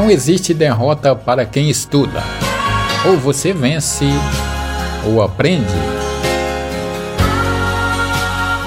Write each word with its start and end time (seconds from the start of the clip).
Não 0.00 0.10
existe 0.10 0.54
derrota 0.54 1.14
para 1.14 1.44
quem 1.44 1.68
estuda. 1.68 2.22
Ou 3.04 3.18
você 3.18 3.52
vence, 3.52 4.06
ou 5.04 5.22
aprende. 5.22 5.66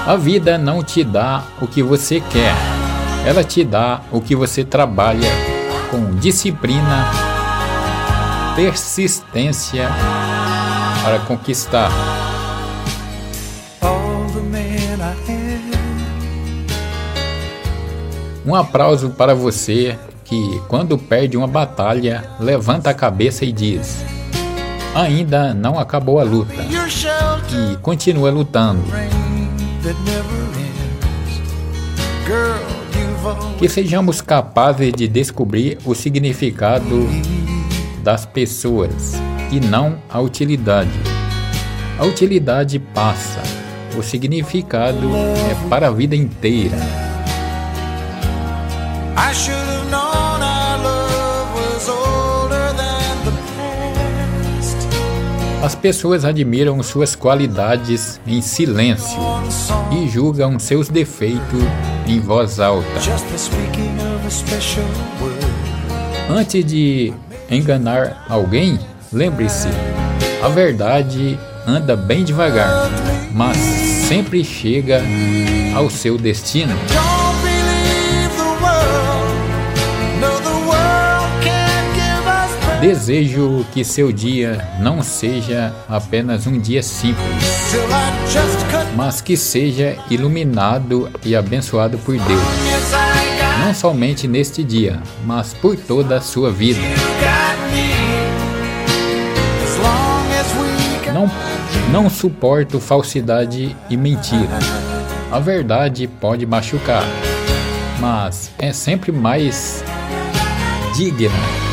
A 0.06 0.14
vida 0.14 0.56
não 0.56 0.80
te 0.80 1.02
dá 1.02 1.42
o 1.60 1.66
que 1.66 1.82
você 1.82 2.20
quer, 2.20 2.54
ela 3.26 3.42
te 3.42 3.64
dá 3.64 4.00
o 4.12 4.20
que 4.20 4.36
você 4.36 4.62
trabalha 4.62 5.28
com 5.90 6.14
disciplina, 6.14 7.10
persistência 8.54 9.88
para 11.02 11.18
conquistar. 11.18 11.90
Um 18.46 18.54
aplauso 18.54 19.10
para 19.10 19.34
você 19.34 19.98
que, 20.34 20.60
quando 20.66 20.98
perde 20.98 21.36
uma 21.36 21.46
batalha, 21.46 22.24
levanta 22.40 22.90
a 22.90 22.94
cabeça 22.94 23.44
e 23.44 23.52
diz: 23.52 24.04
Ainda 24.94 25.54
não 25.54 25.78
acabou 25.78 26.18
a 26.18 26.24
luta. 26.24 26.54
E 27.52 27.76
continua 27.76 28.30
lutando. 28.30 28.82
Que 33.58 33.68
sejamos 33.68 34.20
capazes 34.20 34.92
de 34.92 35.06
descobrir 35.06 35.78
o 35.84 35.94
significado 35.94 37.08
das 38.02 38.26
pessoas 38.26 39.14
e 39.52 39.60
não 39.60 39.98
a 40.10 40.20
utilidade. 40.20 40.90
A 41.96 42.04
utilidade 42.04 42.80
passa, 42.80 43.40
o 43.96 44.02
significado 44.02 45.10
é 45.16 45.68
para 45.68 45.88
a 45.88 45.90
vida 45.92 46.16
inteira. 46.16 47.13
As 55.64 55.74
pessoas 55.74 56.26
admiram 56.26 56.82
suas 56.82 57.16
qualidades 57.16 58.20
em 58.26 58.42
silêncio 58.42 59.18
e 59.90 60.06
julgam 60.06 60.58
seus 60.58 60.90
defeitos 60.90 61.62
em 62.06 62.20
voz 62.20 62.60
alta. 62.60 62.86
Antes 66.28 66.64
de 66.66 67.14
enganar 67.50 68.26
alguém, 68.28 68.78
lembre-se: 69.10 69.68
a 70.42 70.48
verdade 70.48 71.38
anda 71.66 71.96
bem 71.96 72.24
devagar, 72.24 72.90
mas 73.32 73.56
sempre 73.56 74.44
chega 74.44 75.00
ao 75.74 75.88
seu 75.88 76.18
destino. 76.18 76.74
Desejo 82.84 83.64
que 83.72 83.82
seu 83.82 84.12
dia 84.12 84.62
não 84.78 85.02
seja 85.02 85.74
apenas 85.88 86.46
um 86.46 86.58
dia 86.60 86.82
simples, 86.82 87.24
mas 88.94 89.22
que 89.22 89.38
seja 89.38 89.96
iluminado 90.10 91.10
e 91.24 91.34
abençoado 91.34 91.96
por 91.96 92.14
Deus. 92.14 92.42
Não 93.64 93.72
somente 93.72 94.28
neste 94.28 94.62
dia, 94.62 95.00
mas 95.24 95.54
por 95.54 95.78
toda 95.78 96.18
a 96.18 96.20
sua 96.20 96.52
vida. 96.52 96.78
Não, 101.14 101.30
não 101.90 102.10
suporto 102.10 102.78
falsidade 102.78 103.74
e 103.88 103.96
mentira. 103.96 104.58
A 105.32 105.40
verdade 105.40 106.06
pode 106.06 106.44
machucar, 106.44 107.04
mas 107.98 108.50
é 108.58 108.74
sempre 108.74 109.10
mais 109.10 109.82
digna 110.94 111.63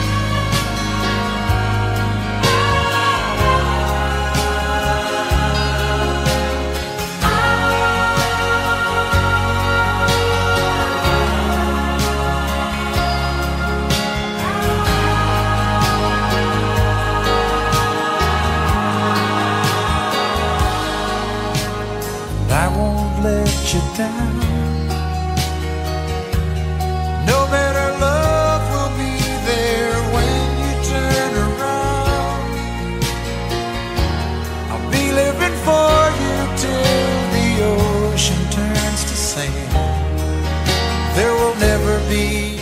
let 23.24 23.74
you 23.74 23.80
down. 23.96 24.61